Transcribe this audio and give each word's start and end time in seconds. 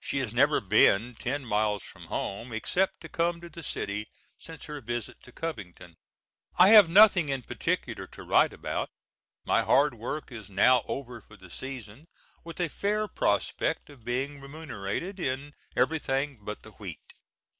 She 0.00 0.18
has 0.18 0.32
never 0.32 0.60
been 0.60 1.16
ten 1.16 1.44
miles 1.44 1.82
from 1.82 2.04
home, 2.04 2.52
except 2.52 3.00
to 3.00 3.08
come 3.08 3.40
to 3.40 3.48
the 3.48 3.64
city, 3.64 4.06
since 4.38 4.66
her 4.66 4.80
visit 4.80 5.20
to 5.24 5.32
Covington. 5.32 5.96
I 6.54 6.68
have 6.68 6.88
nothing 6.88 7.30
in 7.30 7.42
particular 7.42 8.06
to 8.06 8.22
write 8.22 8.52
about. 8.52 8.90
My 9.44 9.62
hard 9.62 9.94
work 9.94 10.30
is 10.30 10.48
now 10.48 10.84
over 10.86 11.20
for 11.20 11.36
the 11.36 11.50
season 11.50 12.06
with 12.44 12.60
a 12.60 12.68
fair 12.68 13.08
prospect 13.08 13.90
of 13.90 14.04
being 14.04 14.40
remunerated 14.40 15.18
in 15.18 15.52
everything 15.74 16.38
but 16.44 16.62
the 16.62 16.70
wheat. 16.70 17.14